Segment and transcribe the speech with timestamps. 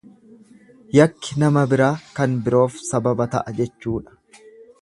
[0.97, 1.91] Yakki nama biraa
[2.21, 4.19] kan biroof sababa ta'a jechuudha.